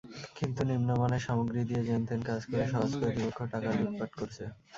[0.37, 4.43] কিন্তু নিম্নমানের সামগ্রী দিয়ে যেনতেন কাজ করে সওজ কর্তৃপক্ষ টাকা লুটপাট করছে।